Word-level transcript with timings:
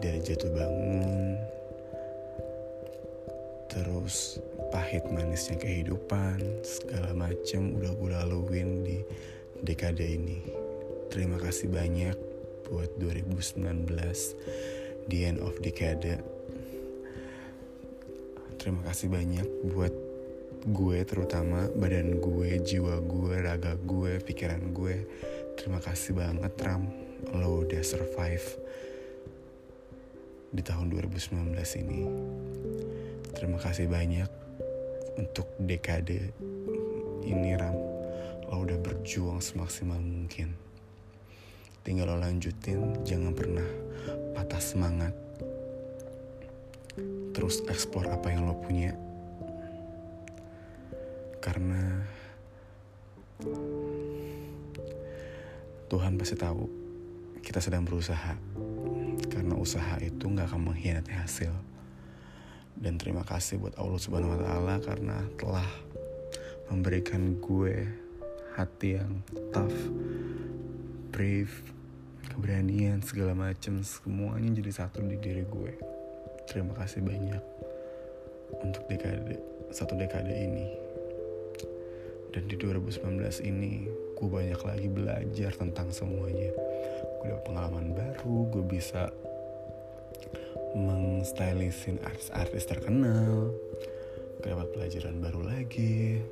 Dari 0.00 0.20
jatuh 0.20 0.52
bangun 0.52 1.38
terus 3.74 4.38
pahit 4.70 5.02
manisnya 5.10 5.58
kehidupan 5.58 6.38
segala 6.62 7.10
macam 7.10 7.74
udah 7.74 7.90
gue 7.90 8.10
laluin 8.12 8.68
di 8.86 8.98
dekade 9.66 10.04
ini. 10.04 10.38
Terima 11.10 11.40
kasih 11.42 11.72
banyak 11.72 12.14
buat 12.70 12.90
2019 12.96 13.88
the 15.08 15.28
end 15.28 15.40
of 15.44 15.60
decade 15.60 16.20
terima 18.64 18.80
kasih 18.88 19.12
banyak 19.12 19.44
buat 19.76 19.92
gue 20.64 20.98
terutama 21.04 21.68
badan 21.76 22.16
gue 22.16 22.56
jiwa 22.64 22.96
gue 23.04 23.34
raga 23.44 23.76
gue 23.76 24.16
pikiran 24.24 24.72
gue 24.72 25.04
Terima 25.64 25.80
kasih 25.80 26.12
banget 26.12 26.60
Ram. 26.60 26.92
Lo 27.40 27.64
udah 27.64 27.80
survive 27.80 28.60
Di 30.52 30.60
tahun 30.60 30.92
2019 30.92 31.56
ini. 31.80 32.04
Terima 33.32 33.56
kasih 33.56 33.88
banyak 33.88 34.28
Untuk 35.16 35.48
dekade 35.56 36.36
Ini 37.24 37.56
Ram. 37.56 37.72
Lo 38.52 38.60
udah 38.60 38.76
berjuang 38.76 39.40
semaksimal 39.40 39.96
mungkin. 40.04 40.52
Tinggal 41.80 42.12
lo 42.12 42.20
lanjutin 42.20 43.00
Jangan 43.00 43.32
pernah 43.32 43.68
patah 44.36 44.60
semangat. 44.60 45.16
Terus 47.32 47.64
eksplor 47.64 48.12
apa 48.12 48.28
yang 48.28 48.44
lo 48.44 48.60
punya. 48.60 48.92
Karena 51.40 52.04
Tuhan 55.94 56.18
pasti 56.18 56.34
tahu 56.34 56.66
kita 57.38 57.62
sedang 57.62 57.86
berusaha 57.86 58.34
karena 59.30 59.54
usaha 59.54 59.94
itu 60.02 60.26
nggak 60.26 60.50
akan 60.50 60.74
mengkhianati 60.74 61.14
hasil 61.14 61.54
dan 62.74 62.98
terima 62.98 63.22
kasih 63.22 63.62
buat 63.62 63.78
Allah 63.78 64.02
Subhanahu 64.02 64.34
Wa 64.34 64.40
Taala 64.42 64.74
karena 64.82 65.22
telah 65.38 65.70
memberikan 66.66 67.38
gue 67.38 67.86
hati 68.58 68.98
yang 68.98 69.22
tough, 69.54 69.78
brave, 71.14 71.62
keberanian 72.26 72.98
segala 72.98 73.38
macam 73.38 73.78
semuanya 73.86 74.50
jadi 74.50 74.74
satu 74.74 74.98
di 74.98 75.14
diri 75.22 75.46
gue. 75.46 75.78
Terima 76.50 76.74
kasih 76.74 77.06
banyak 77.06 77.42
untuk 78.66 78.82
dekade 78.90 79.38
satu 79.70 79.94
dekade 79.94 80.34
ini. 80.34 80.66
Dan 82.34 82.50
di 82.50 82.58
2019 82.58 83.46
ini 83.46 83.86
gue 84.14 84.28
banyak 84.30 84.60
lagi 84.62 84.88
belajar 84.88 85.52
tentang 85.58 85.90
semuanya. 85.90 86.54
Gue 87.20 87.26
dapat 87.34 87.44
pengalaman 87.46 87.86
baru 87.94 88.36
gue 88.50 88.64
bisa 88.64 89.10
mengstylisin 90.74 92.02
artis-artis 92.02 92.66
terkenal. 92.66 93.50
Gue 94.38 94.48
dapat 94.48 94.68
pelajaran 94.74 95.18
baru 95.18 95.42
lagi. 95.42 96.22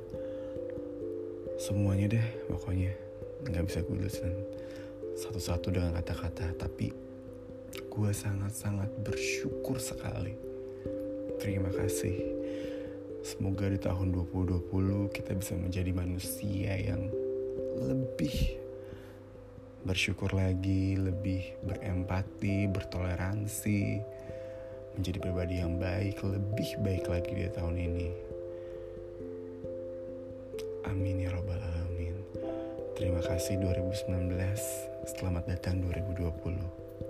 Semuanya 1.59 2.19
deh 2.19 2.27
pokoknya. 2.47 2.91
Nggak 3.43 3.63
bisa 3.67 3.79
gue 3.83 3.95
tulisin 3.99 4.35
satu-satu 5.13 5.69
dengan 5.69 5.93
kata-kata 6.01 6.57
tapi 6.57 6.89
gue 7.73 8.11
sangat-sangat 8.11 8.89
bersyukur 9.05 9.77
sekali. 9.77 10.33
Terima 11.37 11.69
kasih. 11.69 12.17
Semoga 13.23 13.71
di 13.71 13.79
tahun 13.79 14.11
2020 14.11 15.15
kita 15.15 15.31
bisa 15.37 15.55
menjadi 15.55 15.91
manusia 15.95 16.75
yang 16.75 17.07
lebih 17.77 18.59
bersyukur 19.83 20.31
lagi, 20.31 20.95
lebih 20.95 21.59
berempati, 21.65 22.71
bertoleransi, 22.71 23.99
menjadi 24.95 25.17
pribadi 25.19 25.55
yang 25.59 25.75
baik, 25.81 26.21
lebih 26.23 26.69
baik 26.85 27.05
lagi 27.09 27.31
di 27.33 27.49
tahun 27.51 27.75
ini. 27.75 28.09
Amin 30.87 31.25
ya 31.25 31.33
robbal 31.33 31.59
alamin. 31.59 32.15
Terima 32.95 33.19
kasih 33.25 33.59
2019. 33.59 34.37
Selamat 35.09 35.43
datang 35.49 35.81
2020. 35.81 37.02